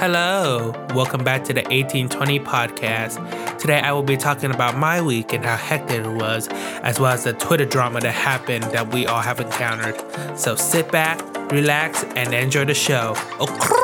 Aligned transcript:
Hello, 0.00 0.72
welcome 0.94 1.22
back 1.22 1.44
to 1.44 1.52
the 1.52 1.60
1820 1.60 2.40
podcast. 2.40 3.58
Today 3.58 3.80
I 3.80 3.92
will 3.92 4.02
be 4.02 4.16
talking 4.16 4.50
about 4.50 4.78
my 4.78 4.98
week 5.02 5.34
and 5.34 5.44
how 5.44 5.58
hectic 5.58 6.06
it 6.06 6.08
was, 6.08 6.48
as 6.48 6.98
well 6.98 7.12
as 7.12 7.24
the 7.24 7.34
Twitter 7.34 7.66
drama 7.66 8.00
that 8.00 8.12
happened 8.12 8.64
that 8.64 8.94
we 8.94 9.06
all 9.06 9.20
have 9.20 9.40
encountered. 9.40 9.94
So 10.38 10.56
sit 10.56 10.90
back, 10.90 11.20
relax, 11.52 12.02
and 12.16 12.32
enjoy 12.32 12.64
the 12.64 12.72
show. 12.72 13.12
Oh, 13.38 13.79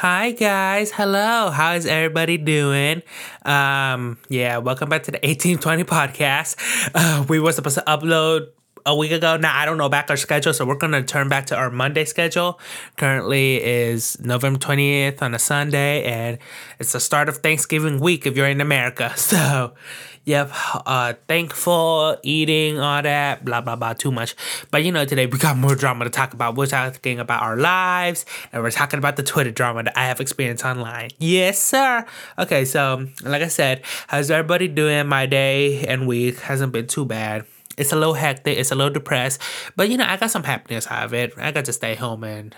Hi 0.00 0.30
guys, 0.30 0.90
hello. 0.92 1.50
How 1.50 1.74
is 1.74 1.84
everybody 1.84 2.38
doing? 2.38 3.02
Um, 3.44 4.16
yeah, 4.30 4.56
welcome 4.56 4.88
back 4.88 5.02
to 5.02 5.10
the 5.10 5.18
1820 5.18 5.84
podcast. 5.84 6.56
Uh, 6.94 7.26
we 7.28 7.38
were 7.38 7.52
supposed 7.52 7.76
to 7.76 7.84
upload 7.86 8.46
a 8.86 8.96
week 8.96 9.12
ago. 9.12 9.36
Now 9.36 9.54
I 9.54 9.66
don't 9.66 9.76
know 9.76 9.90
back 9.90 10.08
our 10.08 10.16
schedule, 10.16 10.54
so 10.54 10.64
we're 10.64 10.76
gonna 10.76 11.02
turn 11.02 11.28
back 11.28 11.44
to 11.48 11.54
our 11.54 11.70
Monday 11.70 12.06
schedule. 12.06 12.58
Currently 12.96 13.62
is 13.62 14.18
November 14.20 14.58
20th 14.58 15.20
on 15.20 15.34
a 15.34 15.38
Sunday, 15.38 16.04
and 16.04 16.38
it's 16.78 16.92
the 16.92 17.00
start 17.00 17.28
of 17.28 17.36
Thanksgiving 17.36 18.00
week 18.00 18.24
if 18.24 18.38
you're 18.38 18.48
in 18.48 18.62
America. 18.62 19.12
So 19.18 19.74
Yep, 20.24 20.52
uh, 20.86 21.14
thankful, 21.28 22.16
eating, 22.22 22.78
all 22.78 23.02
that, 23.02 23.42
blah, 23.42 23.62
blah, 23.62 23.74
blah, 23.74 23.94
too 23.94 24.12
much. 24.12 24.36
But 24.70 24.84
you 24.84 24.92
know, 24.92 25.06
today 25.06 25.24
we 25.26 25.38
got 25.38 25.56
more 25.56 25.74
drama 25.74 26.04
to 26.04 26.10
talk 26.10 26.34
about. 26.34 26.56
We're 26.56 26.66
talking 26.66 27.18
about 27.18 27.42
our 27.42 27.56
lives 27.56 28.26
and 28.52 28.62
we're 28.62 28.70
talking 28.70 28.98
about 28.98 29.16
the 29.16 29.22
Twitter 29.22 29.50
drama 29.50 29.84
that 29.84 29.98
I 29.98 30.06
have 30.06 30.20
experienced 30.20 30.64
online. 30.64 31.08
Yes, 31.18 31.60
sir. 31.60 32.04
Okay, 32.38 32.66
so 32.66 33.06
like 33.22 33.42
I 33.42 33.48
said, 33.48 33.82
how's 34.08 34.30
everybody 34.30 34.68
doing? 34.68 35.06
My 35.06 35.24
day 35.24 35.86
and 35.86 36.06
week 36.06 36.38
hasn't 36.40 36.72
been 36.72 36.86
too 36.86 37.06
bad. 37.06 37.46
It's 37.78 37.92
a 37.92 37.96
little 37.96 38.14
hectic, 38.14 38.58
it's 38.58 38.70
a 38.70 38.74
little 38.74 38.92
depressed, 38.92 39.40
but 39.74 39.88
you 39.88 39.96
know, 39.96 40.04
I 40.06 40.18
got 40.18 40.30
some 40.30 40.44
happiness 40.44 40.86
out 40.86 41.06
of 41.06 41.14
it. 41.14 41.32
I 41.38 41.50
got 41.50 41.64
to 41.64 41.72
stay 41.72 41.94
home 41.94 42.24
and 42.24 42.54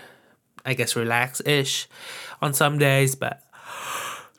I 0.65 0.73
guess 0.73 0.97
relax 0.97 1.41
ish 1.45 1.87
on 2.41 2.53
some 2.53 2.77
days, 2.77 3.15
but 3.15 3.41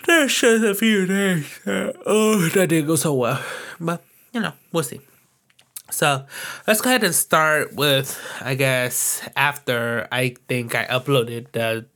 there's 0.07 0.39
just 0.39 0.65
a 0.65 0.75
few 0.75 1.07
days 1.07 1.61
oh, 1.67 2.49
that 2.55 2.69
didn't 2.69 2.87
go 2.87 2.97
so 2.97 3.15
well. 3.15 3.43
But, 3.81 4.03
you 4.33 4.41
know, 4.41 4.53
we'll 4.73 4.85
see. 4.85 5.01
So 5.91 6.25
let's 6.67 6.81
go 6.81 6.91
ahead 6.91 7.05
and 7.05 7.15
start 7.15 7.75
with, 7.75 8.21
I 8.41 8.55
guess, 8.55 9.23
after 9.37 10.09
I 10.11 10.37
think 10.49 10.75
I 10.75 10.87
uploaded 10.87 11.53
the 11.53 11.87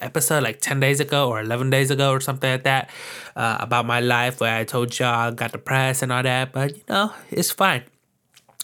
episode 0.00 0.42
like 0.42 0.60
10 0.60 0.80
days 0.80 1.00
ago 1.00 1.28
or 1.28 1.40
11 1.40 1.70
days 1.70 1.90
ago 1.90 2.10
or 2.10 2.20
something 2.20 2.50
like 2.50 2.64
that 2.64 2.90
uh, 3.36 3.56
about 3.60 3.86
my 3.86 4.00
life 4.00 4.40
where 4.40 4.54
I 4.54 4.64
told 4.64 4.98
y'all 4.98 5.08
I 5.08 5.30
got 5.30 5.52
depressed 5.52 6.02
and 6.02 6.12
all 6.12 6.22
that. 6.22 6.52
But, 6.52 6.76
you 6.76 6.82
know, 6.88 7.12
it's 7.30 7.50
fine. 7.50 7.84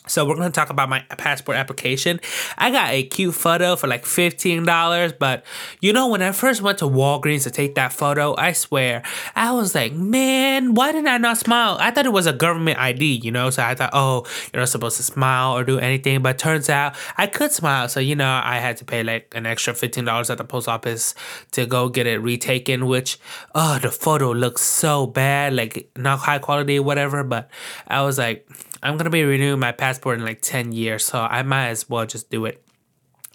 So 0.06 0.25
we're 0.25 0.34
gonna 0.34 0.51
talk 0.51 0.70
about 0.70 0.89
my 0.89 1.01
passport 1.19 1.59
application. 1.59 2.20
I 2.56 2.70
got 2.70 2.91
a 2.91 3.03
cute 3.03 3.34
photo 3.34 3.77
for 3.77 3.87
like 3.87 4.07
fifteen 4.07 4.65
dollars, 4.65 5.12
but 5.12 5.45
you 5.81 5.92
know 5.92 6.09
when 6.09 6.23
I 6.23 6.33
first 6.33 6.62
went 6.62 6.79
to 6.79 6.87
Walgreens 6.87 7.45
to 7.45 7.51
take 7.51 7.75
that 7.75 7.92
photo, 7.92 8.34
I 8.37 8.53
swear 8.53 9.03
I 9.37 9.53
was 9.53 9.75
like, 9.75 9.92
man, 9.92 10.75
why 10.75 10.92
did 10.92 11.07
I 11.07 11.19
not 11.19 11.37
smile? 11.37 11.77
I 11.79 11.91
thought 11.91 12.07
it 12.07 12.12
was 12.12 12.27
a 12.27 12.33
government 12.33 12.79
ID, 12.79 13.20
you 13.23 13.31
know. 13.31 13.51
So 13.51 13.62
I 13.62 13.75
thought, 13.75 13.91
oh, 13.92 14.27
you're 14.53 14.61
not 14.61 14.70
supposed 14.70 14.97
to 14.97 15.03
smile 15.03 15.57
or 15.57 15.65
do 15.65 15.79
anything, 15.79 16.23
but 16.23 16.39
turns 16.39 16.70
out 16.70 16.97
I 17.19 17.27
could 17.27 17.53
smile. 17.53 17.89
So 17.89 18.01
you 18.01 18.17
know, 18.17 18.41
I 18.42 18.57
had 18.57 18.79
to 18.79 18.85
pay 18.85 19.03
like 19.03 19.33
an 19.37 19.45
extra 19.45 19.75
fifteen 19.75 20.07
dollars 20.07 20.31
at 20.31 20.39
the 20.39 20.45
post 20.45 20.67
office 20.67 21.14
to 21.53 21.67
go 21.67 21.91
get 21.91 22.07
it 22.07 22.20
retaken. 22.23 22.87
Which, 22.87 23.19
oh, 23.55 23.79
the 23.79 23.91
photo 23.91 24.33
looks 24.33 24.62
so 24.62 25.07
bad, 25.07 25.55
like 25.55 25.91
not 25.95 26.20
high 26.20 26.39
quality, 26.39 26.81
whatever. 26.81 27.23
But 27.23 27.51
I 27.87 28.03
was 28.03 28.17
like 28.17 28.48
I'm 28.83 28.97
gonna 28.97 29.11
be 29.11 29.25
renewing 29.25 29.61
my 29.61 29.73
passport 29.73 30.00
in 30.06 30.25
like 30.25 30.41
10 30.43 30.73
years, 30.73 31.05
so 31.05 31.20
I 31.20 31.43
might 31.43 31.69
as 31.69 31.89
well 31.89 32.06
just 32.06 32.31
do 32.31 32.45
it. 32.47 32.62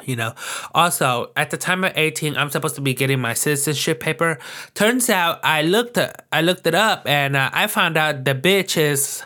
You 0.04 0.16
know, 0.18 0.34
also 0.74 1.32
at 1.38 1.52
the 1.52 1.58
time 1.58 1.84
of 1.86 1.94
18, 1.96 2.36
I'm 2.36 2.50
supposed 2.50 2.76
to 2.76 2.82
be 2.82 2.94
getting 2.94 3.20
my 3.20 3.34
citizenship 3.34 4.02
paper. 4.02 4.38
Turns 4.74 5.10
out 5.10 5.40
I 5.42 5.62
looked 5.62 5.98
I 6.32 6.42
looked 6.42 6.68
it 6.68 6.76
up 6.76 7.08
and 7.08 7.36
uh, 7.36 7.50
I 7.54 7.68
found 7.68 7.96
out 7.96 8.26
the 8.26 8.36
bitch 8.36 8.78
is 8.78 9.24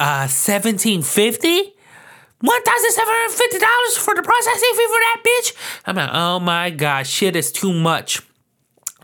uh 0.00 0.26
1750. 0.26 1.74
$1,750 2.40 3.98
for 3.98 4.14
the 4.14 4.22
processing 4.22 4.70
fee 4.76 4.86
for 4.86 5.00
that 5.00 5.22
bitch? 5.26 5.52
I'm 5.86 5.96
like, 5.96 6.10
oh 6.12 6.38
my 6.38 6.70
god, 6.70 7.04
shit 7.06 7.34
is 7.34 7.50
too 7.50 7.72
much 7.72 8.22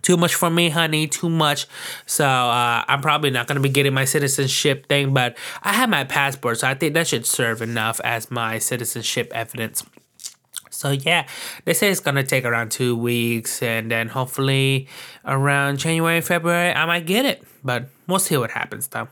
too 0.05 0.19
much 0.19 0.35
for 0.35 0.51
me, 0.51 0.69
honey, 0.69 1.09
too 1.09 1.31
much. 1.31 1.67
So 2.07 2.27
uh, 2.27 2.85
I'm 2.87 3.01
probably 3.01 3.31
not 3.31 3.49
gonna 3.49 3.61
be 3.61 3.71
getting 3.71 3.95
my 3.95 4.05
citizenship 4.05 4.87
thing, 4.87 5.13
but 5.15 5.37
I 5.63 5.73
have 5.73 5.89
my 5.89 6.05
passport, 6.05 6.61
so 6.61 6.69
I 6.69 6.75
think 6.75 6.95
that 6.95 7.09
should 7.09 7.27
serve 7.27 7.63
enough 7.63 8.01
as 8.05 8.31
my 8.31 8.59
citizenship 8.59 9.33
evidence. 9.35 9.83
So 10.71 10.91
yeah, 10.91 11.27
they 11.65 11.73
say 11.73 11.91
it's 11.91 12.01
gonna 12.01 12.23
take 12.23 12.45
around 12.45 12.71
two 12.71 12.95
weeks, 12.95 13.63
and 13.63 13.91
then 13.91 14.09
hopefully 14.09 14.89
around 15.25 15.79
January, 15.79 16.21
February, 16.21 16.73
I 16.73 16.85
might 16.85 17.07
get 17.07 17.25
it. 17.25 17.43
But 17.65 17.87
we'll 18.07 18.19
see 18.19 18.37
what 18.37 18.51
happens 18.51 18.89
though. 18.89 19.09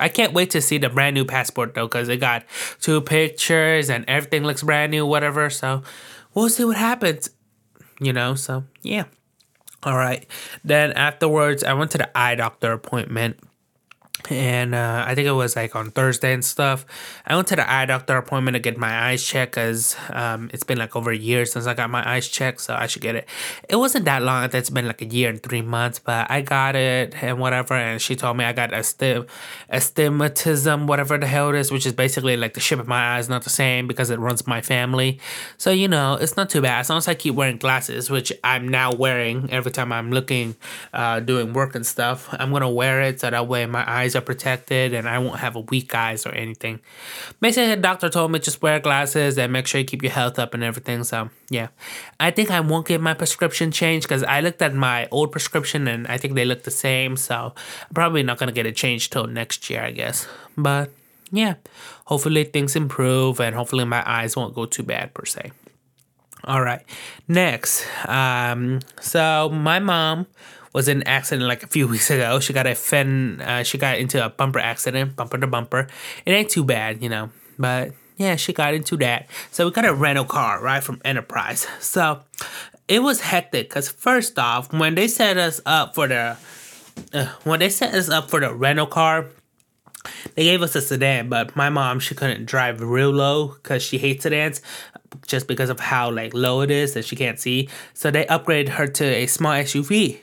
I 0.00 0.08
can't 0.08 0.32
wait 0.32 0.50
to 0.50 0.60
see 0.60 0.78
the 0.78 0.88
brand 0.88 1.14
new 1.14 1.24
passport 1.24 1.74
though, 1.74 1.86
cause 1.86 2.08
it 2.08 2.16
got 2.16 2.44
two 2.80 3.00
pictures 3.00 3.90
and 3.90 4.04
everything 4.08 4.42
looks 4.42 4.62
brand 4.64 4.90
new, 4.90 5.06
whatever. 5.06 5.50
So 5.50 5.82
we'll 6.34 6.48
see 6.48 6.64
what 6.64 6.78
happens. 6.78 7.30
You 8.00 8.12
know, 8.12 8.34
so 8.34 8.64
yeah. 8.82 9.04
All 9.84 9.96
right. 9.96 10.26
Then 10.64 10.92
afterwards, 10.92 11.64
I 11.64 11.72
went 11.72 11.90
to 11.92 11.98
the 11.98 12.16
eye 12.16 12.34
doctor 12.36 12.72
appointment 12.72 13.38
and 14.30 14.74
uh, 14.74 15.04
I 15.06 15.14
think 15.14 15.26
it 15.26 15.32
was 15.32 15.56
like 15.56 15.74
on 15.74 15.90
Thursday 15.90 16.32
and 16.32 16.44
stuff. 16.44 16.86
I 17.26 17.34
went 17.34 17.48
to 17.48 17.56
the 17.56 17.70
eye 17.70 17.86
doctor 17.86 18.16
appointment 18.16 18.54
to 18.54 18.60
get 18.60 18.76
my 18.76 19.08
eyes 19.08 19.24
checked 19.24 19.52
because 19.52 19.96
um, 20.10 20.50
it's 20.52 20.64
been 20.64 20.78
like 20.78 20.94
over 20.94 21.10
a 21.10 21.16
year 21.16 21.44
since 21.44 21.66
I 21.66 21.74
got 21.74 21.90
my 21.90 22.08
eyes 22.08 22.28
checked, 22.28 22.60
so 22.60 22.74
I 22.74 22.86
should 22.86 23.02
get 23.02 23.16
it. 23.16 23.28
It 23.68 23.76
wasn't 23.76 24.04
that 24.04 24.22
long; 24.22 24.48
it's 24.52 24.70
been 24.70 24.86
like 24.86 25.02
a 25.02 25.06
year 25.06 25.28
and 25.30 25.42
three 25.42 25.62
months, 25.62 25.98
but 25.98 26.30
I 26.30 26.40
got 26.42 26.76
it 26.76 27.14
and 27.22 27.38
whatever. 27.38 27.74
And 27.74 28.00
she 28.00 28.14
told 28.14 28.36
me 28.36 28.44
I 28.44 28.52
got 28.52 28.70
astig- 28.70 29.28
astigmatism, 29.70 30.86
whatever 30.86 31.18
the 31.18 31.26
hell 31.26 31.48
it 31.50 31.56
is, 31.56 31.72
which 31.72 31.86
is 31.86 31.92
basically 31.92 32.36
like 32.36 32.54
the 32.54 32.60
shape 32.60 32.78
of 32.78 32.88
my 32.88 33.16
eyes 33.16 33.28
not 33.28 33.44
the 33.44 33.50
same 33.50 33.88
because 33.88 34.10
it 34.10 34.18
runs 34.18 34.46
my 34.46 34.60
family. 34.60 35.18
So 35.56 35.70
you 35.70 35.88
know, 35.88 36.14
it's 36.14 36.36
not 36.36 36.50
too 36.50 36.60
bad 36.60 36.80
as 36.80 36.90
long 36.90 36.98
as 36.98 37.08
I 37.08 37.14
keep 37.14 37.34
wearing 37.34 37.56
glasses, 37.56 38.10
which 38.10 38.32
I'm 38.44 38.68
now 38.68 38.92
wearing 38.92 39.50
every 39.50 39.72
time 39.72 39.92
I'm 39.92 40.10
looking, 40.12 40.54
uh, 40.92 41.20
doing 41.20 41.52
work 41.54 41.74
and 41.74 41.84
stuff. 41.86 42.28
I'm 42.32 42.52
gonna 42.52 42.70
wear 42.70 43.02
it 43.02 43.20
so 43.20 43.30
that 43.30 43.48
way 43.48 43.66
my 43.66 43.84
eyes 43.90 44.01
eyes 44.02 44.16
are 44.16 44.20
protected 44.20 44.94
and 44.94 45.08
I 45.08 45.18
won't 45.18 45.38
have 45.38 45.56
a 45.56 45.60
weak 45.60 45.94
eyes 45.94 46.26
or 46.26 46.32
anything. 46.34 46.80
Basically, 47.40 47.68
the 47.68 47.76
doctor 47.76 48.08
told 48.08 48.32
me 48.32 48.38
just 48.38 48.62
wear 48.62 48.80
glasses 48.80 49.38
and 49.38 49.52
make 49.52 49.66
sure 49.66 49.80
you 49.80 49.86
keep 49.86 50.02
your 50.02 50.12
health 50.12 50.38
up 50.38 50.54
and 50.54 50.64
everything. 50.64 51.04
So, 51.04 51.30
yeah. 51.50 51.68
I 52.18 52.30
think 52.30 52.50
I 52.50 52.60
won't 52.60 52.86
get 52.86 53.00
my 53.00 53.14
prescription 53.14 53.70
changed 53.70 54.08
because 54.08 54.24
I 54.24 54.40
looked 54.40 54.62
at 54.62 54.74
my 54.74 55.08
old 55.10 55.30
prescription 55.32 55.86
and 55.88 56.06
I 56.06 56.18
think 56.18 56.34
they 56.34 56.44
look 56.44 56.64
the 56.64 56.70
same. 56.70 57.16
So, 57.16 57.54
I'm 57.88 57.94
probably 57.94 58.22
not 58.22 58.38
going 58.38 58.48
to 58.48 58.54
get 58.54 58.66
it 58.66 58.76
changed 58.76 59.12
till 59.12 59.26
next 59.26 59.70
year, 59.70 59.82
I 59.82 59.92
guess. 59.92 60.26
But, 60.56 60.90
yeah. 61.30 61.54
Hopefully, 62.06 62.44
things 62.44 62.76
improve 62.76 63.40
and 63.40 63.54
hopefully, 63.54 63.84
my 63.84 64.02
eyes 64.04 64.36
won't 64.36 64.54
go 64.54 64.66
too 64.66 64.82
bad 64.82 65.14
per 65.14 65.24
se. 65.24 65.52
All 66.44 66.62
right. 66.62 66.82
Next, 67.28 67.86
um, 68.08 68.80
so 69.00 69.48
my 69.48 69.78
mom 69.78 70.26
was 70.72 70.88
in 70.88 70.98
an 70.98 71.06
accident 71.06 71.46
like 71.48 71.62
a 71.62 71.66
few 71.66 71.86
weeks 71.86 72.10
ago. 72.10 72.40
She 72.40 72.52
got 72.52 72.66
a 72.66 72.74
fin, 72.74 73.40
uh, 73.40 73.62
she 73.62 73.78
got 73.78 73.98
into 73.98 74.24
a 74.24 74.28
bumper 74.28 74.58
accident, 74.58 75.16
bumper 75.16 75.38
to 75.38 75.46
bumper. 75.46 75.88
It 76.24 76.32
ain't 76.32 76.50
too 76.50 76.64
bad, 76.64 77.02
you 77.02 77.08
know, 77.08 77.30
but 77.58 77.92
yeah, 78.16 78.36
she 78.36 78.52
got 78.52 78.74
into 78.74 78.96
that. 78.98 79.26
So 79.50 79.66
we 79.66 79.72
got 79.72 79.84
a 79.84 79.94
rental 79.94 80.24
car 80.24 80.62
right 80.62 80.82
from 80.82 81.00
Enterprise. 81.04 81.66
So 81.80 82.22
it 82.88 83.02
was 83.02 83.20
hectic 83.20 83.68
because 83.68 83.88
first 83.88 84.38
off, 84.38 84.72
when 84.72 84.94
they 84.94 85.08
set 85.08 85.36
us 85.36 85.60
up 85.66 85.94
for 85.94 86.08
the 86.08 86.36
uh, 87.12 87.26
when 87.44 87.60
they 87.60 87.68
set 87.68 87.94
us 87.94 88.08
up 88.08 88.30
for 88.30 88.40
the 88.40 88.52
rental 88.52 88.86
car, 88.86 89.26
they 90.34 90.44
gave 90.44 90.62
us 90.62 90.74
a 90.74 90.80
sedan, 90.80 91.28
but 91.28 91.54
my 91.56 91.68
mom 91.68 92.00
she 92.00 92.14
couldn't 92.14 92.46
drive 92.46 92.80
real 92.80 93.10
low 93.10 93.48
because 93.48 93.82
she 93.82 93.98
hates 93.98 94.24
sedans, 94.24 94.60
just 95.26 95.46
because 95.46 95.70
of 95.70 95.80
how 95.80 96.10
like 96.10 96.34
low 96.34 96.60
it 96.60 96.70
is 96.70 96.94
that 96.94 97.04
she 97.04 97.16
can't 97.16 97.38
see. 97.38 97.68
So 97.94 98.10
they 98.10 98.24
upgraded 98.26 98.70
her 98.70 98.86
to 98.86 99.04
a 99.04 99.26
small 99.26 99.52
SUV. 99.52 100.18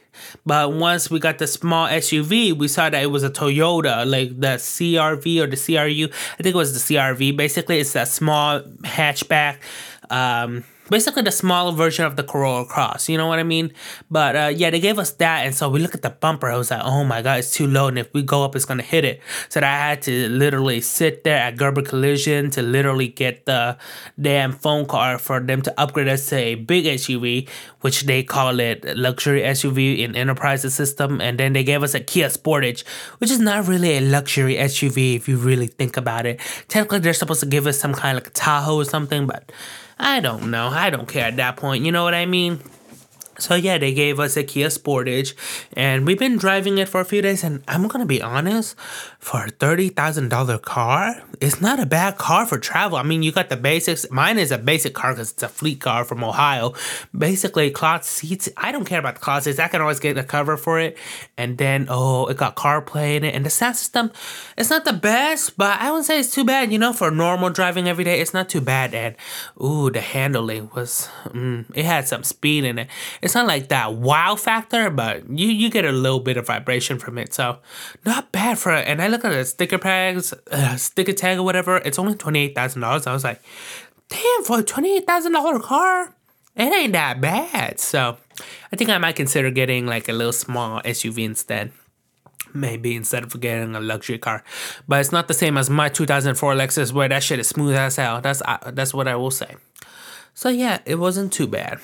But 0.45 0.73
once 0.73 1.09
we 1.09 1.19
got 1.19 1.37
the 1.37 1.47
small 1.47 1.87
SUV, 1.87 2.53
we 2.53 2.67
saw 2.67 2.89
that 2.89 3.01
it 3.01 3.07
was 3.07 3.23
a 3.23 3.29
Toyota, 3.29 4.09
like 4.09 4.37
the 4.39 4.57
CRV 4.57 5.41
or 5.41 5.47
the 5.47 5.55
CRU. 5.55 6.09
I 6.37 6.43
think 6.43 6.55
it 6.55 6.57
was 6.57 6.73
the 6.73 6.95
CRV. 6.95 7.37
Basically, 7.37 7.79
it's 7.79 7.93
that 7.93 8.09
small 8.09 8.59
hatchback 8.83 9.59
um, 10.09 10.65
basically 10.89 11.21
the 11.23 11.31
smaller 11.31 11.71
version 11.71 12.05
of 12.05 12.15
the 12.15 12.23
Corolla 12.23 12.65
Cross. 12.65 13.09
You 13.09 13.17
know 13.17 13.27
what 13.27 13.39
I 13.39 13.43
mean? 13.43 13.73
But 14.09 14.35
uh, 14.35 14.51
yeah, 14.55 14.69
they 14.69 14.79
gave 14.79 14.99
us 14.99 15.11
that, 15.13 15.45
and 15.45 15.55
so 15.55 15.69
we 15.69 15.79
look 15.79 15.95
at 15.95 16.01
the 16.01 16.09
bumper. 16.09 16.49
I 16.49 16.57
was 16.57 16.71
like, 16.71 16.81
oh 16.83 17.03
my 17.03 17.21
god, 17.21 17.39
it's 17.39 17.51
too 17.51 17.67
low, 17.67 17.87
and 17.87 17.99
if 17.99 18.13
we 18.13 18.21
go 18.21 18.43
up, 18.43 18.55
it's 18.55 18.65
gonna 18.65 18.83
hit 18.83 19.05
it. 19.05 19.21
So 19.49 19.59
I 19.61 19.63
had 19.63 20.01
to 20.03 20.29
literally 20.29 20.81
sit 20.81 21.23
there 21.23 21.37
at 21.37 21.57
Gerber 21.57 21.81
Collision 21.81 22.49
to 22.51 22.61
literally 22.61 23.07
get 23.07 23.45
the 23.45 23.77
damn 24.19 24.51
phone 24.51 24.85
call 24.85 25.17
for 25.17 25.39
them 25.39 25.61
to 25.63 25.79
upgrade 25.79 26.07
us 26.07 26.27
to 26.27 26.35
a 26.35 26.55
big 26.55 26.85
SUV, 26.85 27.47
which 27.81 28.03
they 28.03 28.23
call 28.23 28.59
it 28.59 28.85
luxury 28.97 29.41
SUV 29.41 29.99
in 29.99 30.15
Enterprise 30.15 30.61
system, 30.73 31.21
and 31.21 31.39
then 31.39 31.53
they 31.53 31.63
gave 31.63 31.83
us 31.83 31.93
a 31.93 31.99
Kia 31.99 32.27
Sportage, 32.27 32.85
which 33.19 33.31
is 33.31 33.39
not 33.39 33.67
really 33.67 33.97
a 33.97 34.01
luxury 34.01 34.55
SUV 34.55 35.15
if 35.15 35.27
you 35.27 35.37
really 35.37 35.67
think 35.67 35.97
about 35.97 36.25
it. 36.25 36.39
Technically, 36.67 36.99
they're 36.99 37.13
supposed 37.13 37.39
to 37.41 37.45
give 37.45 37.67
us 37.67 37.79
some 37.79 37.93
kind 37.93 38.17
of 38.17 38.23
like 38.23 38.33
Tahoe 38.33 38.75
or 38.75 38.85
something, 38.85 39.27
but 39.27 39.51
I 39.99 40.21
don't 40.21 40.49
know. 40.49 40.67
I 40.67 40.89
don't 40.89 41.07
care 41.07 41.25
at 41.25 41.35
that 41.37 41.57
point. 41.57 41.85
You 41.85 41.91
know 41.91 42.03
what 42.03 42.13
I 42.13 42.25
mean? 42.25 42.59
So 43.39 43.55
yeah, 43.55 43.77
they 43.77 43.93
gave 43.93 44.19
us 44.19 44.37
a 44.37 44.43
Kia 44.43 44.67
Sportage, 44.67 45.33
and 45.73 46.05
we've 46.05 46.19
been 46.19 46.37
driving 46.37 46.77
it 46.77 46.89
for 46.89 47.01
a 47.01 47.05
few 47.05 47.21
days. 47.21 47.43
And 47.43 47.63
I'm 47.67 47.87
gonna 47.87 48.05
be 48.05 48.21
honest, 48.21 48.77
for 49.19 49.45
a 49.45 49.49
thirty 49.49 49.89
thousand 49.89 50.29
dollar 50.29 50.57
car, 50.57 51.23
it's 51.39 51.61
not 51.61 51.79
a 51.79 51.85
bad 51.85 52.17
car 52.17 52.45
for 52.45 52.57
travel. 52.57 52.97
I 52.97 53.03
mean, 53.03 53.23
you 53.23 53.31
got 53.31 53.49
the 53.49 53.57
basics. 53.57 54.09
Mine 54.11 54.37
is 54.37 54.51
a 54.51 54.57
basic 54.57 54.93
car 54.93 55.13
because 55.13 55.31
it's 55.31 55.43
a 55.43 55.49
fleet 55.49 55.81
car 55.81 56.03
from 56.03 56.23
Ohio. 56.23 56.73
Basically, 57.17 57.71
cloth 57.71 58.03
seats. 58.03 58.49
I 58.57 58.71
don't 58.71 58.85
care 58.85 58.99
about 58.99 59.15
the 59.15 59.21
cloth 59.21 59.43
seats. 59.43 59.59
I 59.59 59.67
can 59.67 59.81
always 59.81 59.99
get 59.99 60.17
a 60.17 60.23
cover 60.23 60.57
for 60.57 60.79
it. 60.79 60.97
And 61.37 61.57
then 61.57 61.87
oh, 61.89 62.27
it 62.27 62.37
got 62.37 62.55
CarPlay 62.55 63.15
in 63.15 63.23
it, 63.23 63.35
and 63.35 63.45
the 63.45 63.49
sound 63.49 63.75
system. 63.75 64.11
It's 64.57 64.69
not 64.69 64.85
the 64.85 64.93
best, 64.93 65.57
but 65.57 65.79
I 65.79 65.91
wouldn't 65.91 66.05
say 66.05 66.19
it's 66.19 66.33
too 66.33 66.43
bad. 66.43 66.71
You 66.71 66.79
know, 66.79 66.93
for 66.93 67.11
normal 67.11 67.49
driving 67.49 67.87
every 67.87 68.03
day, 68.03 68.19
it's 68.19 68.33
not 68.33 68.49
too 68.49 68.61
bad. 68.61 68.93
And 68.93 69.15
ooh, 69.61 69.89
the 69.89 70.01
handling 70.01 70.69
was. 70.75 71.09
Mm, 71.25 71.65
it 71.73 71.85
had 71.85 72.07
some 72.07 72.23
speed 72.23 72.63
in 72.63 72.79
it. 72.79 72.87
Not 73.35 73.47
like 73.47 73.69
that 73.69 73.95
wow 73.95 74.35
factor, 74.35 74.89
but 74.89 75.29
you 75.29 75.47
you 75.47 75.69
get 75.69 75.85
a 75.85 75.91
little 75.91 76.19
bit 76.19 76.37
of 76.37 76.47
vibration 76.47 76.99
from 76.99 77.17
it, 77.17 77.33
so 77.33 77.59
not 78.05 78.31
bad 78.31 78.57
for 78.57 78.73
it. 78.73 78.87
And 78.87 79.01
I 79.01 79.07
look 79.07 79.25
at 79.25 79.31
the 79.31 79.45
sticker 79.45 79.77
tags, 79.77 80.33
uh, 80.51 80.75
sticker 80.75 81.13
tag 81.13 81.37
or 81.37 81.43
whatever. 81.43 81.77
It's 81.77 81.99
only 81.99 82.15
twenty 82.15 82.39
eight 82.39 82.55
thousand 82.55 82.81
dollars. 82.81 83.07
I 83.07 83.13
was 83.13 83.23
like, 83.23 83.41
damn, 84.09 84.43
for 84.43 84.59
a 84.59 84.63
twenty 84.63 84.97
eight 84.97 85.07
thousand 85.07 85.33
dollar 85.33 85.59
car, 85.59 86.13
it 86.55 86.73
ain't 86.73 86.93
that 86.93 87.21
bad. 87.21 87.79
So 87.79 88.17
I 88.71 88.75
think 88.75 88.89
I 88.89 88.97
might 88.97 89.15
consider 89.15 89.51
getting 89.51 89.85
like 89.85 90.09
a 90.09 90.13
little 90.13 90.33
small 90.33 90.81
SUV 90.81 91.25
instead 91.25 91.71
maybe 92.53 92.95
instead 92.95 93.23
of 93.23 93.39
getting 93.39 93.75
a 93.75 93.79
luxury 93.79 94.17
car. 94.17 94.43
But 94.87 95.01
it's 95.01 95.11
not 95.11 95.27
the 95.27 95.33
same 95.33 95.57
as 95.57 95.69
my 95.69 95.89
2004 95.89 96.55
Lexus 96.55 96.91
where 96.91 97.07
that 97.07 97.23
shit 97.23 97.39
is 97.39 97.47
smooth 97.47 97.75
as 97.75 97.95
hell. 97.95 98.21
That's 98.21 98.41
uh, 98.43 98.71
that's 98.73 98.93
what 98.93 99.07
I 99.07 99.15
will 99.15 99.31
say. 99.31 99.55
So 100.33 100.49
yeah, 100.49 100.79
it 100.85 100.95
wasn't 100.95 101.33
too 101.33 101.47
bad. 101.47 101.79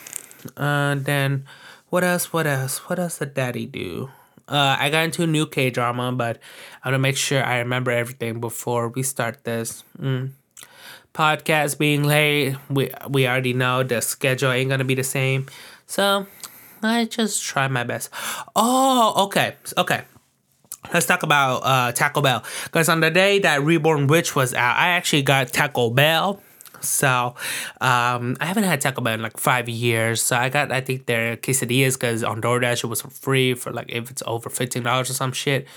Uh, 0.58 0.96
then 0.96 1.46
what 1.90 2.04
else? 2.04 2.34
What 2.34 2.48
else? 2.48 2.78
What 2.90 3.00
else 3.00 3.20
did 3.20 3.34
Daddy 3.34 3.66
do? 3.66 4.10
Uh, 4.48 4.78
I 4.80 4.90
got 4.90 5.06
into 5.06 5.24
a 5.24 5.28
new 5.28 5.48
K 5.48 5.70
drama, 5.70 6.12
but 6.12 6.40
I 6.84 6.90
want 6.90 6.96
to 6.96 7.00
make 7.00 7.18
sure 7.18 7.44
I 7.44 7.60
remember 7.60 7.92
everything 7.92 8.40
before 8.40 8.90
we 8.90 9.02
start 9.02 9.44
this. 9.44 9.84
Mm. 10.00 10.32
Podcast 11.14 11.78
being 11.78 12.04
late, 12.04 12.56
we 12.70 12.92
we 13.10 13.28
already 13.28 13.54
know 13.54 13.84
the 13.84 14.02
schedule 14.02 14.52
ain't 14.52 14.70
gonna 14.70 14.84
be 14.84 14.96
the 14.96 15.04
same, 15.04 15.48
so 15.88 16.28
I 16.84 17.06
just 17.06 17.42
try 17.44 17.68
my 17.68 17.84
best. 17.84 18.10
Oh, 18.56 19.26
okay, 19.26 19.56
okay. 19.78 20.04
Let's 20.94 21.06
talk 21.08 21.24
about 21.24 21.62
uh, 21.64 21.92
Taco 21.94 22.22
Bell. 22.22 22.44
Because 22.66 22.90
on 22.90 23.00
the 23.00 23.10
day 23.10 23.40
that 23.40 23.64
Reborn 23.64 24.08
Rich 24.08 24.36
was 24.36 24.54
out, 24.54 24.78
I 24.78 24.90
actually 24.90 25.24
got 25.24 25.52
Taco 25.52 25.90
Bell 25.90 26.42
so 26.88 27.36
um, 27.82 28.38
I 28.40 28.46
haven't 28.46 28.64
had 28.64 28.82
Taco 28.82 29.02
Bell 29.02 29.14
in 29.14 29.22
like 29.22 29.38
five 29.38 29.68
years. 29.70 30.22
So 30.22 30.36
I 30.36 30.50
got 30.50 30.72
I 30.72 30.82
think 30.82 31.06
their 31.06 31.38
quesadillas 31.38 31.94
because 31.94 32.24
on 32.24 32.42
DoorDash 32.42 32.84
it 32.84 32.88
was 32.88 33.02
for 33.02 33.10
free 33.10 33.54
for 33.54 33.72
like 33.72 33.88
if 33.90 34.12
it's 34.12 34.24
over 34.26 34.50
fifteen 34.50 34.84
dollars 34.84 35.10
or 35.10 35.14
some 35.14 35.32
shit. 35.32 35.68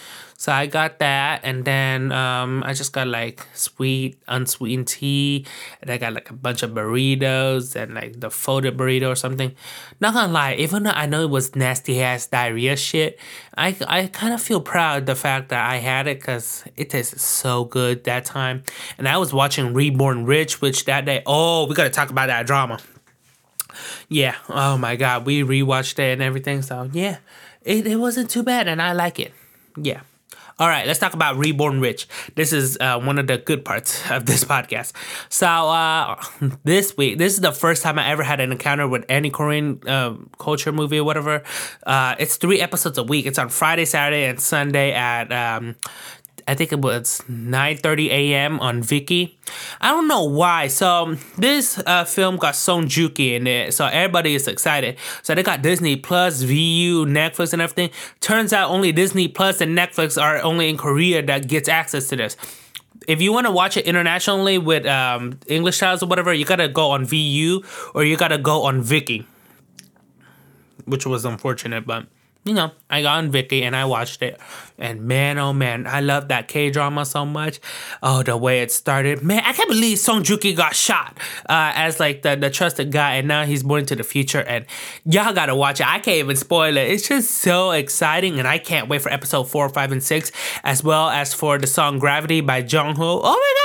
So 0.41 0.53
I 0.53 0.67
got 0.67 1.01
that, 1.01 1.41
and 1.43 1.65
then 1.65 2.13
um, 2.13 2.63
I 2.65 2.73
just 2.73 2.93
got 2.93 3.09
like 3.09 3.45
sweet, 3.55 4.23
unsweetened 4.29 4.87
tea, 4.87 5.45
and 5.83 5.91
I 5.91 5.99
got 5.99 6.13
like 6.13 6.31
a 6.31 6.33
bunch 6.33 6.63
of 6.63 6.71
burritos 6.71 7.75
and 7.75 7.95
like 7.95 8.21
the 8.21 8.31
folded 8.31 8.77
burrito 8.77 9.09
or 9.09 9.17
something. 9.17 9.57
Not 10.01 10.15
gonna 10.15 10.33
lie, 10.33 10.55
even 10.55 10.85
though 10.85 10.95
I 10.95 11.07
know 11.07 11.23
it 11.23 11.31
was 11.31 11.57
nasty 11.57 12.01
ass 12.01 12.29
diarrhea 12.29 12.77
shit, 12.77 13.19
I 13.57 13.75
I 13.89 14.07
kind 14.07 14.33
of 14.33 14.41
feel 14.41 14.61
proud 14.61 15.07
the 15.07 15.17
fact 15.17 15.49
that 15.49 15.69
I 15.69 15.79
had 15.79 16.07
it 16.07 16.21
because 16.21 16.63
it 16.77 16.91
tasted 16.91 17.19
so 17.19 17.65
good 17.65 18.05
that 18.05 18.25
time. 18.25 18.63
And 18.97 19.09
I 19.09 19.19
was 19.19 19.33
watching 19.33 19.75
Reborn 19.75 20.25
Rich, 20.25 20.61
which 20.61 20.85
that 20.85 20.98
day, 21.05 21.23
oh, 21.27 21.67
we 21.67 21.75
gotta 21.75 21.91
talk 21.91 22.11
about 22.11 22.27
that 22.27 22.47
drama. 22.47 22.79
Yeah, 24.09 24.37
oh 24.49 24.79
my 24.79 24.97
god, 24.97 25.27
we 25.27 25.43
rewatched 25.43 25.99
it 25.99 26.13
and 26.13 26.23
everything. 26.23 26.63
So 26.63 26.91
yeah, 26.93 27.19
it, 27.63 27.87
it 27.87 27.97
wasn't 27.97 28.31
too 28.31 28.43
bad, 28.43 28.69
and 28.69 28.81
I 28.81 28.93
like 28.93 29.19
it. 29.19 29.33
Yeah. 29.77 30.01
All 30.61 30.67
right, 30.67 30.89
let's 30.89 30.99
talk 30.99 31.15
about 31.15 31.37
Reborn 31.37 31.81
Rich. 31.81 32.09
This 32.35 32.53
is 32.53 32.77
uh, 32.81 32.99
one 32.99 33.21
of 33.21 33.29
the 33.29 33.39
good 33.39 33.65
parts 33.65 34.03
of 34.11 34.27
this 34.27 34.43
podcast. 34.43 34.93
So, 35.29 35.47
uh, 35.47 36.21
this 36.65 36.97
week, 36.97 37.19
this 37.19 37.35
is 37.35 37.41
the 37.41 37.53
first 37.53 37.81
time 37.85 37.97
I 37.97 38.09
ever 38.09 38.25
had 38.25 38.41
an 38.41 38.51
encounter 38.51 38.89
with 38.89 39.05
any 39.09 39.31
Korean 39.31 39.81
uh, 39.87 40.15
culture 40.39 40.73
movie 40.73 40.99
or 40.99 41.05
whatever. 41.05 41.45
Uh, 41.87 42.17
it's 42.19 42.37
three 42.39 42.61
episodes 42.61 42.99
a 42.99 43.05
week. 43.05 43.27
It's 43.27 43.39
on 43.39 43.51
Friday, 43.51 43.85
Saturday, 43.85 44.25
and 44.25 44.41
Sunday 44.41 44.91
at 44.93 45.31
um, 45.31 45.77
I 46.49 46.55
think 46.55 46.73
it 46.73 46.81
was 46.81 47.23
9:30 47.29 48.09
a.m. 48.09 48.59
on 48.61 48.81
Viki. 48.83 49.35
I 49.83 49.91
don't 49.91 50.09
know 50.09 50.25
why. 50.25 50.69
So 50.69 51.17
this 51.37 51.81
uh, 51.85 52.05
film 52.05 52.37
got 52.37 52.57
Song 52.57 52.87
Joong 52.87 53.15
Ki 53.15 53.35
in 53.35 53.47
it, 53.47 53.75
so 53.75 53.85
everybody 53.85 54.35
is 54.35 54.49
excited. 54.49 54.97
So 55.23 55.35
they 55.35 55.43
got 55.43 55.61
Disney 55.61 55.97
Plus, 55.97 56.43
Viu, 56.43 57.05
Netflix, 57.05 57.53
and 57.53 57.61
everything. 57.61 57.91
Turns 58.21 58.55
out 58.55 58.71
only 58.71 58.93
Disney 58.93 59.29
Plus 59.29 59.61
and 59.61 59.77
Netflix 59.77 60.21
are 60.21 60.41
only 60.43 60.71
in 60.71 60.79
Korea 60.79 61.21
that 61.27 61.49
gets 61.49 61.69
access 61.69 62.09
to 62.09 62.17
this. 62.17 62.37
If 63.07 63.21
you 63.21 63.31
want 63.33 63.47
to 63.47 63.53
watch 63.53 63.77
it 63.77 63.85
internationally 63.85 64.57
with 64.57 64.87
um, 64.87 65.39
English 65.47 65.79
titles 65.79 66.03
or 66.03 66.07
whatever, 66.07 66.33
you 66.33 66.47
gotta 66.47 66.69
go 66.69 66.91
on 66.91 67.05
Viu 67.05 67.63
or 67.95 68.05
you 68.05 68.17
gotta 68.17 68.39
go 68.39 68.63
on 68.63 68.83
Viki, 68.83 69.27
which 70.87 71.05
was 71.05 71.27
unfortunate, 71.27 71.87
but 71.87 72.07
you 72.49 72.55
know, 72.55 72.73
I 72.91 73.03
got 73.03 73.19
on 73.19 73.33
Viki 73.33 73.63
and 73.63 73.77
I 73.77 73.85
watched 73.85 74.23
it. 74.23 74.41
And 74.79 75.03
man, 75.03 75.39
oh 75.39 75.53
man, 75.53 75.87
I 75.87 76.01
love 76.01 76.29
that 76.29 76.49
K 76.49 76.71
drama 76.71 77.05
so 77.05 77.27
much. 77.27 77.59
Oh, 78.03 78.23
the 78.23 78.37
way 78.37 78.61
it 78.61 78.71
started. 78.71 79.23
Man, 79.23 79.43
I 79.45 79.53
can't 79.53 79.69
believe 79.69 79.99
Song 79.99 80.23
Joong 80.23 80.41
Ki 80.41 80.55
got 80.55 80.75
shot 80.75 81.19
uh, 81.49 81.73
as 81.75 81.99
like 81.99 82.23
the, 82.23 82.37
the 82.37 82.49
trusted 82.49 82.93
guy 82.93 83.17
and 83.17 83.27
now 83.27 83.45
he's 83.45 83.63
born 83.63 83.81
into 83.81 83.97
the 83.97 84.05
future. 84.05 84.41
And 84.41 84.67
y'all 85.05 85.33
gotta 85.33 85.55
watch 85.55 85.81
it. 85.81 85.87
I 85.87 85.99
can't 85.99 86.19
even 86.19 86.37
spoil 86.37 86.77
it. 86.77 86.91
It's 86.91 87.09
just 87.09 87.31
so 87.31 87.73
exciting. 87.73 88.39
And 88.39 88.47
I 88.47 88.59
can't 88.59 88.89
wait 88.89 89.03
for 89.03 89.13
episode 89.13 89.45
four, 89.45 89.69
five, 89.69 89.93
and 89.93 90.03
six, 90.03 90.31
as 90.63 90.85
well 90.85 91.09
as 91.09 91.35
for 91.35 91.59
the 91.59 91.67
song 91.67 91.99
Gravity 91.99 92.41
by 92.41 92.63
Jongho. 92.63 92.97
Oh 92.99 93.23
my 93.23 93.53
god! 93.55 93.58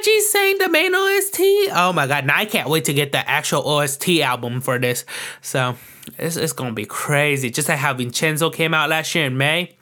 ATEEZ 0.00 0.22
saying 0.22 0.58
the 0.58 0.68
main 0.68 0.94
OST. 0.94 1.40
Oh 1.72 1.92
my 1.94 2.06
god, 2.06 2.24
now 2.24 2.36
I 2.36 2.46
can't 2.46 2.68
wait 2.68 2.86
to 2.86 2.94
get 2.94 3.12
the 3.12 3.28
actual 3.28 3.66
OST 3.68 4.08
album 4.20 4.60
for 4.60 4.78
this. 4.78 5.04
So 5.42 5.76
it's, 6.18 6.36
it's 6.36 6.52
gonna 6.52 6.72
be 6.72 6.86
crazy. 6.86 7.50
Just 7.50 7.68
like 7.68 7.78
how 7.78 7.92
Vincenzo 7.92 8.50
came 8.50 8.72
out 8.72 8.88
last 8.88 9.14
year 9.14 9.26
in 9.26 9.36
May. 9.36 9.76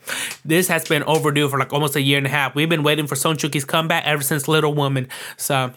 This 0.44 0.68
has 0.68 0.88
been 0.88 1.04
overdue 1.04 1.48
for 1.48 1.58
like 1.58 1.72
almost 1.72 1.94
a 1.94 2.02
year 2.02 2.18
and 2.18 2.26
a 2.26 2.30
half. 2.30 2.54
We've 2.54 2.68
been 2.68 2.82
waiting 2.82 3.06
for 3.06 3.14
Joong 3.14 3.66
comeback 3.66 4.04
ever 4.06 4.22
since 4.22 4.48
Little 4.48 4.74
Woman. 4.74 5.08
So 5.36 5.72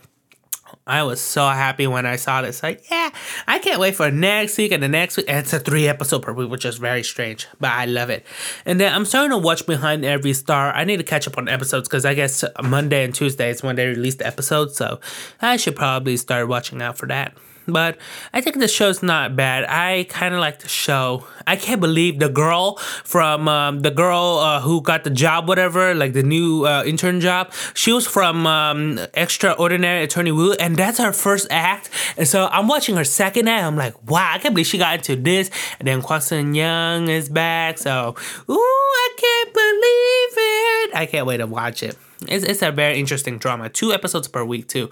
I 0.87 1.03
was 1.03 1.21
so 1.21 1.47
happy 1.47 1.87
when 1.87 2.05
I 2.05 2.15
saw 2.15 2.41
this. 2.41 2.63
Like, 2.63 2.89
yeah, 2.89 3.09
I 3.47 3.59
can't 3.59 3.79
wait 3.79 3.95
for 3.95 4.09
next 4.11 4.57
week 4.57 4.71
and 4.71 4.81
the 4.81 4.87
next 4.87 5.17
week. 5.17 5.27
And 5.29 5.39
it's 5.39 5.53
a 5.53 5.59
three 5.59 5.87
episode 5.87 6.21
per 6.21 6.33
week, 6.33 6.49
which 6.49 6.65
is 6.65 6.77
very 6.77 7.03
strange, 7.03 7.47
but 7.59 7.71
I 7.71 7.85
love 7.85 8.09
it. 8.09 8.25
And 8.65 8.79
then 8.79 8.93
I'm 8.93 9.05
starting 9.05 9.31
to 9.31 9.37
watch 9.37 9.65
Behind 9.65 10.03
Every 10.05 10.33
Star. 10.33 10.73
I 10.73 10.83
need 10.83 10.97
to 10.97 11.03
catch 11.03 11.27
up 11.27 11.37
on 11.37 11.47
episodes 11.47 11.87
because 11.87 12.05
I 12.05 12.13
guess 12.13 12.43
Monday 12.63 13.03
and 13.03 13.13
Tuesday 13.13 13.49
is 13.49 13.63
when 13.63 13.75
they 13.75 13.87
release 13.87 14.15
the 14.15 14.27
episodes. 14.27 14.75
So 14.75 14.99
I 15.41 15.57
should 15.57 15.75
probably 15.75 16.17
start 16.17 16.47
watching 16.47 16.81
out 16.81 16.97
for 16.97 17.07
that. 17.07 17.35
But 17.67 17.97
I 18.33 18.41
think 18.41 18.59
the 18.59 18.67
show's 18.67 19.03
not 19.03 19.35
bad. 19.35 19.65
I 19.65 20.05
kind 20.09 20.33
of 20.33 20.39
like 20.39 20.59
the 20.59 20.67
show. 20.67 21.27
I 21.45 21.55
can't 21.55 21.79
believe 21.79 22.19
the 22.19 22.29
girl 22.29 22.77
from 23.03 23.47
um, 23.47 23.81
the 23.81 23.91
girl 23.91 24.39
uh, 24.39 24.61
who 24.61 24.81
got 24.81 25.03
the 25.03 25.09
job, 25.09 25.47
whatever, 25.47 25.93
like 25.93 26.13
the 26.13 26.23
new 26.23 26.65
uh, 26.65 26.83
intern 26.85 27.21
job. 27.21 27.53
She 27.73 27.91
was 27.91 28.07
from 28.07 28.47
um, 28.47 28.99
Extraordinary 29.13 30.03
Attorney 30.03 30.31
Woo, 30.31 30.53
and 30.53 30.75
that's 30.75 30.97
her 30.97 31.13
first 31.13 31.47
act. 31.49 31.89
And 32.17 32.27
so 32.27 32.47
I'm 32.51 32.67
watching 32.67 32.95
her 32.95 33.03
second 33.03 33.47
act. 33.47 33.63
I'm 33.63 33.75
like, 33.75 33.95
wow, 34.09 34.31
I 34.33 34.39
can't 34.39 34.53
believe 34.53 34.67
she 34.67 34.77
got 34.77 34.95
into 34.95 35.15
this. 35.15 35.49
And 35.79 35.87
then 35.87 36.01
Kwon 36.01 36.21
Sun 36.21 36.55
Young 36.55 37.09
is 37.09 37.29
back. 37.29 37.77
So, 37.77 38.15
ooh, 38.49 38.53
I 38.55 39.09
can't 39.17 39.53
believe 39.53 40.33
it. 40.37 40.95
I 40.95 41.07
can't 41.09 41.27
wait 41.27 41.37
to 41.37 41.47
watch 41.47 41.83
it. 41.83 41.97
It's, 42.27 42.43
it's 42.43 42.61
a 42.61 42.71
very 42.71 42.99
interesting 42.99 43.37
drama. 43.37 43.69
Two 43.69 43.93
episodes 43.93 44.27
per 44.27 44.43
week, 44.43 44.67
too. 44.67 44.89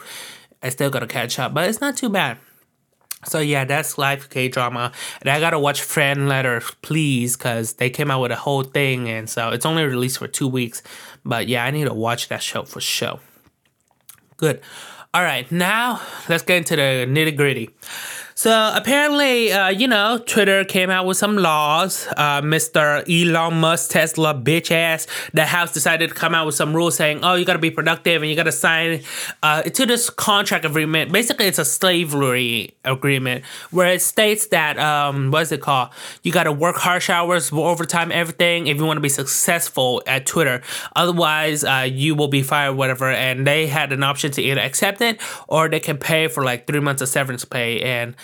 I 0.62 0.70
still 0.70 0.90
gotta 0.90 1.08
catch 1.08 1.40
up, 1.40 1.54
but 1.54 1.70
it's 1.70 1.80
not 1.80 1.96
too 1.96 2.10
bad. 2.10 2.38
So 3.26 3.40
yeah, 3.40 3.66
that's 3.66 3.98
live 3.98 4.30
K 4.30 4.48
drama, 4.48 4.94
and 5.22 5.30
I 5.30 5.40
gotta 5.40 5.60
watch 5.60 5.82
Fan 5.82 6.28
Letter, 6.28 6.62
please, 6.82 7.36
cause 7.36 7.74
they 7.74 7.90
came 7.90 8.10
out 8.10 8.22
with 8.22 8.32
a 8.32 8.38
whole 8.38 8.64
thing, 8.64 9.10
and 9.10 9.30
so 9.30 9.50
it's 9.50 9.66
only 9.66 9.84
released 9.84 10.20
for 10.20 10.28
two 10.28 10.48
weeks. 10.48 10.82
But 11.26 11.50
yeah, 11.50 11.66
I 11.66 11.72
need 11.72 11.84
to 11.86 11.94
watch 11.94 12.30
that 12.30 12.42
show 12.42 12.64
for 12.64 12.80
show. 12.80 13.20
Good. 14.38 14.62
All 15.14 15.24
right, 15.24 15.52
now 15.52 16.02
let's 16.30 16.44
get 16.44 16.58
into 16.58 16.76
the 16.76 17.06
nitty 17.10 17.36
gritty. 17.36 17.72
So 18.40 18.72
apparently, 18.74 19.52
uh, 19.52 19.68
you 19.68 19.86
know, 19.86 20.18
Twitter 20.18 20.64
came 20.64 20.90
out 20.90 21.06
with 21.06 21.18
some 21.18 21.36
laws. 21.36 22.08
Uh, 22.16 22.42
Mr. 22.42 23.04
Elon 23.10 23.60
Musk, 23.60 23.92
Tesla, 23.92 24.34
bitch 24.34 24.72
ass, 24.72 25.08
the 25.34 25.44
House 25.44 25.74
decided 25.74 26.08
to 26.08 26.16
come 26.16 26.34
out 26.34 26.46
with 26.46 26.56
some 26.56 26.74
rules 26.74 26.96
saying, 26.96 27.20
oh, 27.22 27.34
you 27.34 27.44
gotta 27.44 27.60
be 27.60 27.70
productive 27.70 28.22
and 28.22 28.32
you 28.32 28.38
gotta 28.38 28.54
sign 28.54 29.02
uh, 29.44 29.64
to 29.64 29.86
this 29.86 30.10
contract 30.10 30.64
agreement. 30.64 31.12
Basically, 31.12 31.48
it's 31.48 31.60
a 31.60 31.66
slavery 31.66 32.76
agreement 32.86 33.44
where 33.72 33.88
it 33.88 34.02
states 34.02 34.48
that, 34.48 34.80
um, 34.80 35.32
what 35.32 35.42
is 35.42 35.52
it 35.52 35.60
called? 35.60 35.90
You 36.24 36.32
gotta 36.32 36.54
work 36.54 36.78
harsh 36.78 37.10
hours, 37.10 37.52
overtime, 37.52 38.10
everything 38.10 38.68
if 38.68 38.78
you 38.78 38.86
wanna 38.86 39.02
be 39.02 39.10
successful 39.10 40.02
at 40.08 40.26
Twitter. 40.26 40.62
Otherwise, 40.96 41.66
uh, 41.66 41.86
you 41.92 42.16
will 42.16 42.30
be 42.30 42.42
fired, 42.42 42.76
whatever. 42.76 43.12
And 43.12 43.46
they 43.46 43.68
had 43.68 43.92
an 43.92 44.02
option 44.02 44.32
to 44.32 44.42
either 44.42 44.62
accept 44.62 45.02
it 45.02 45.20
or 45.50 45.68
they 45.68 45.82
can 45.82 45.98
pay 45.98 46.30
for 46.30 46.46
like 46.46 46.68
three 46.68 46.80
months 46.80 47.02
of 47.02 47.10
severance 47.10 47.44
pay. 47.44 47.82
And 47.82 48.16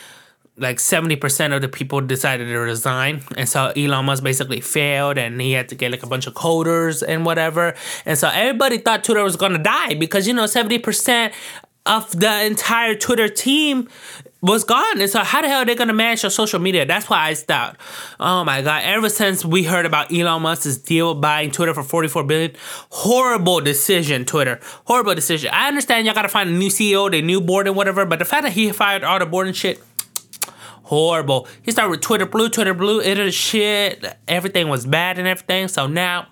like 0.57 0.77
70% 0.77 1.53
of 1.53 1.62
the 1.62 1.67
people 1.67 2.01
decided 2.01 2.45
to 2.45 2.57
resign. 2.57 3.21
And 3.35 3.47
so 3.47 3.74
Elon 3.75 4.05
Musk 4.05 4.24
basically 4.24 4.62
failed 4.62 5.17
and 5.17 5.39
he 5.41 5.51
had 5.51 5.69
to 5.69 5.75
get 5.75 5.91
like 5.91 6.03
a 6.03 6.07
bunch 6.07 6.27
of 6.27 6.33
coders 6.33 7.03
and 7.05 7.25
whatever. 7.25 7.75
And 8.05 8.17
so 8.17 8.29
everybody 8.29 8.77
thought 8.77 9.03
Twitter 9.03 9.24
was 9.24 9.35
to 9.35 9.57
die 9.57 9.95
because, 9.95 10.27
you 10.27 10.33
know, 10.33 10.45
70% 10.45 11.33
of 11.85 12.19
the 12.19 12.45
entire 12.45 12.95
Twitter 12.95 13.27
team 13.27 13.89
was 14.41 14.63
gone. 14.63 15.01
And 15.01 15.09
so 15.09 15.19
how 15.19 15.41
the 15.41 15.47
hell 15.47 15.62
are 15.62 15.65
they 15.65 15.75
gonna 15.75 15.93
manage 15.93 16.24
your 16.24 16.29
social 16.29 16.59
media? 16.59 16.85
That's 16.85 17.09
why 17.09 17.27
I 17.27 17.33
stopped. 17.33 17.81
Oh 18.19 18.43
my 18.43 18.62
god. 18.62 18.83
Ever 18.85 19.09
since 19.09 19.43
we 19.43 19.63
heard 19.63 19.85
about 19.85 20.13
Elon 20.13 20.41
Musk's 20.41 20.77
deal 20.77 21.15
buying 21.15 21.51
Twitter 21.51 21.74
for 21.74 21.83
44 21.83 22.24
billion, 22.24 22.53
horrible 22.89 23.59
decision, 23.59 24.24
Twitter. 24.24 24.59
Horrible 24.85 25.15
decision. 25.15 25.50
I 25.51 25.67
understand 25.67 26.05
y'all 26.05 26.15
gotta 26.15 26.29
find 26.29 26.50
a 26.50 26.53
new 26.53 26.69
CEO, 26.69 27.12
the 27.12 27.21
new 27.21 27.41
board 27.41 27.67
and 27.67 27.75
whatever, 27.75 28.05
but 28.05 28.19
the 28.19 28.25
fact 28.25 28.43
that 28.43 28.53
he 28.53 28.71
fired 28.71 29.03
all 29.03 29.19
the 29.19 29.25
board 29.25 29.47
and 29.47 29.55
shit 29.55 29.81
horrible. 30.86 31.48
He 31.62 31.72
started 31.72 31.89
with 31.89 32.01
Twitter 32.01 32.25
Blue, 32.25 32.50
Twitter 32.50 32.74
Blue, 32.74 33.01
internet 33.01 33.34
shit. 33.34 34.18
Everything 34.27 34.70
was 34.70 34.86
bad 34.86 35.18
and 35.18 35.27
everything. 35.27 35.68
So 35.68 35.88
now, 35.88 36.27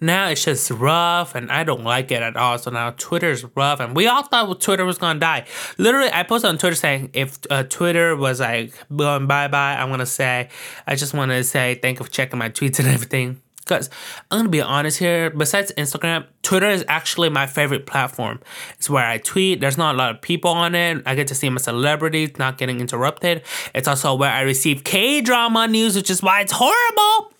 now 0.00 0.28
it's 0.28 0.44
just 0.44 0.70
rough, 0.70 1.34
and 1.34 1.50
I 1.50 1.64
don't 1.64 1.84
like 1.84 2.10
it 2.10 2.22
at 2.22 2.36
all. 2.36 2.58
So 2.58 2.70
now 2.70 2.90
Twitter's 2.90 3.44
rough, 3.56 3.80
and 3.80 3.94
we 3.96 4.06
all 4.06 4.22
thought 4.22 4.60
Twitter 4.60 4.84
was 4.84 4.98
gonna 4.98 5.18
die. 5.18 5.46
Literally, 5.78 6.10
I 6.12 6.22
posted 6.22 6.48
on 6.48 6.58
Twitter 6.58 6.76
saying 6.76 7.10
if 7.12 7.38
uh, 7.50 7.64
Twitter 7.64 8.16
was 8.16 8.40
like 8.40 8.72
going 8.94 9.26
bye 9.26 9.48
bye, 9.48 9.74
I'm 9.74 9.90
gonna 9.90 10.06
say 10.06 10.48
I 10.86 10.94
just 10.94 11.12
want 11.12 11.30
to 11.32 11.42
say 11.44 11.74
thank 11.74 11.98
you 11.98 12.04
for 12.04 12.10
checking 12.10 12.38
my 12.38 12.50
tweets 12.50 12.78
and 12.78 12.88
everything. 12.88 13.40
Because 13.64 13.88
I'm 14.30 14.38
gonna 14.38 14.48
be 14.50 14.60
honest 14.60 14.98
here, 14.98 15.30
besides 15.30 15.72
Instagram, 15.78 16.26
Twitter 16.42 16.68
is 16.68 16.84
actually 16.88 17.30
my 17.30 17.46
favorite 17.46 17.86
platform. 17.86 18.40
It's 18.74 18.90
where 18.90 19.06
I 19.06 19.18
tweet. 19.18 19.60
There's 19.60 19.78
not 19.78 19.94
a 19.94 19.98
lot 19.98 20.10
of 20.14 20.20
people 20.20 20.50
on 20.50 20.74
it. 20.74 21.02
I 21.06 21.14
get 21.14 21.28
to 21.28 21.34
see 21.34 21.48
my 21.48 21.58
celebrities 21.58 22.38
not 22.38 22.58
getting 22.58 22.80
interrupted. 22.80 23.42
It's 23.74 23.88
also 23.88 24.14
where 24.14 24.30
I 24.30 24.42
receive 24.42 24.84
K 24.84 25.20
drama 25.22 25.66
news, 25.66 25.96
which 25.96 26.10
is 26.10 26.22
why 26.22 26.42
it's 26.42 26.52
horrible. 26.54 27.32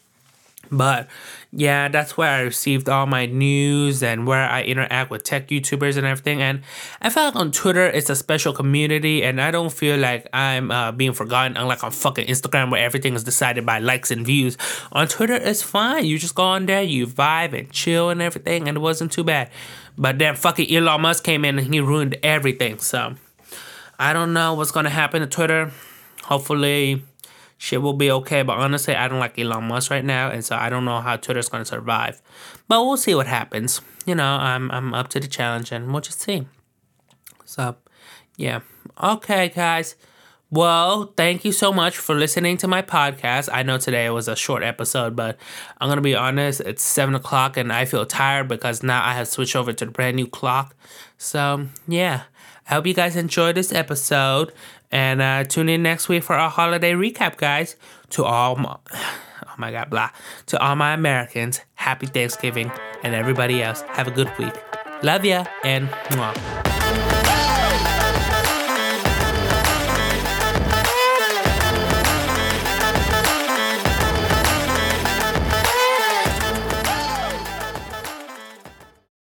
But 0.71 1.09
yeah, 1.53 1.89
that's 1.89 2.17
where 2.17 2.31
I 2.31 2.41
received 2.41 2.89
all 2.89 3.07
my 3.07 3.27
news 3.27 4.03
and 4.03 4.27
where 4.27 4.49
I 4.49 4.63
interact 4.63 5.11
with 5.11 5.23
tech 5.23 5.49
YouTubers 5.49 5.97
and 5.97 6.07
everything. 6.07 6.43
And 6.43 6.63
I 7.01 7.11
feel 7.11 7.25
like 7.25 7.37
on 7.37 7.53
Twitter, 7.53 7.87
it's 7.87 8.11
a 8.11 8.17
special 8.17 8.53
community, 8.53 9.23
and 9.23 9.41
I 9.41 9.51
don't 9.51 9.73
feel 9.73 9.97
like 9.97 10.27
I'm 10.33 10.71
uh, 10.71 10.93
being 10.93 11.13
forgotten, 11.13 11.57
unlike 11.57 11.85
on 11.85 11.93
fucking 11.93 12.27
Instagram 12.27 12.71
where 12.71 12.85
everything 12.85 13.15
is 13.15 13.25
decided 13.25 13.65
by 13.65 13.79
likes 13.79 14.11
and 14.11 14.27
views. 14.27 14.59
On 14.93 15.07
Twitter, 15.07 15.35
it's 15.35 15.63
fine. 15.63 16.05
You 16.05 16.19
just 16.19 16.35
go 16.35 16.43
on 16.45 16.67
there, 16.67 16.83
you 16.83 17.07
vibe 17.07 17.57
and 17.59 17.71
chill 17.71 18.11
and 18.11 18.21
everything, 18.21 18.69
and 18.69 18.77
it 18.77 18.81
wasn't 18.81 19.13
too 19.13 19.25
bad. 19.25 19.51
But 19.97 20.19
then 20.19 20.35
fucking 20.35 20.75
Elon 20.75 21.03
Musk 21.03 21.23
came 21.25 21.45
in 21.45 21.59
and 21.59 21.73
he 21.73 21.81
ruined 21.81 22.17
everything. 22.23 22.79
So 22.79 23.15
I 23.99 24.13
don't 24.13 24.33
know 24.33 24.55
what's 24.55 24.73
gonna 24.73 24.91
happen 24.91 25.21
to 25.21 25.27
Twitter. 25.27 25.71
Hopefully 26.25 27.05
shit 27.59 27.83
will 27.83 27.95
be 27.95 28.11
okay. 28.11 28.43
But 28.43 28.59
honestly, 28.59 28.95
I 28.95 29.09
don't 29.09 29.19
like 29.19 29.39
Elon 29.39 29.65
Musk 29.65 29.91
right 29.91 30.05
now, 30.05 30.31
and 30.31 30.45
so 30.45 30.57
I 30.57 30.69
don't 30.69 30.85
know 30.85 31.01
how 31.01 31.17
Twitter's 31.17 31.49
gonna 31.49 31.65
survive. 31.65 32.21
But 32.69 32.85
we'll 32.85 32.97
see 32.97 33.15
what 33.15 33.27
happens. 33.27 33.81
You 34.07 34.15
know, 34.15 34.25
I'm 34.25 34.71
I'm 34.71 34.95
up 34.95 35.09
to 35.09 35.21
the 35.21 35.29
challenge, 35.29 35.73
and 35.73 35.93
we'll 35.93 36.01
just 36.01 36.21
see. 36.21 36.47
So, 37.45 37.77
yeah. 38.37 38.61
Okay, 39.03 39.49
guys. 39.49 39.97
Well, 40.51 41.13
thank 41.17 41.45
you 41.45 41.51
so 41.51 41.73
much 41.73 41.97
for 41.97 42.15
listening 42.15 42.59
to 42.59 42.69
my 42.69 42.81
podcast. 42.81 43.49
I 43.53 43.65
know 43.65 43.77
today 43.77 44.09
was 44.11 44.29
a 44.29 44.37
short 44.37 44.63
episode, 44.63 45.17
but 45.17 45.37
I'm 45.81 45.89
gonna 45.89 46.01
be 46.01 46.15
honest, 46.15 46.61
it's 46.61 46.85
seven 46.85 47.17
o'clock 47.17 47.57
and 47.57 47.73
I 47.73 47.87
feel 47.87 48.07
tired 48.07 48.47
because 48.47 48.83
now 48.83 49.05
I 49.05 49.15
have 49.15 49.27
switched 49.27 49.57
over 49.57 49.73
to 49.73 49.85
the 49.85 49.91
brand 49.91 50.15
new 50.15 50.29
clock. 50.29 50.77
So 51.19 51.67
yeah. 51.89 52.25
I 52.67 52.75
hope 52.75 52.87
you 52.87 52.95
guys 52.95 53.15
enjoyed 53.17 53.57
this 53.57 53.73
episode. 53.73 54.53
And 54.95 55.21
uh, 55.21 55.43
tune 55.43 55.69
in 55.69 55.83
next 55.83 56.09
week 56.09 56.23
for 56.23 56.35
our 56.37 56.49
holiday 56.49 56.93
recap, 56.93 57.37
guys. 57.37 57.75
To 58.11 58.25
all 58.25 58.55
my, 58.55 58.77
oh 58.95 59.55
my 59.59 59.73
God, 59.73 59.91
blah. 59.91 60.11
To 60.47 60.59
all 60.63 60.77
my 60.77 60.95
Americans, 60.95 61.61
happy 61.75 62.07
Thanksgiving. 62.07 62.71
And 63.03 63.13
everybody 63.13 63.61
else, 63.61 63.83
have 63.89 64.07
a 64.07 64.13
good 64.13 64.31
week. 64.39 64.55
Love 65.03 65.25
ya 65.25 65.45
and 65.65 65.89
mwah. 66.11 66.84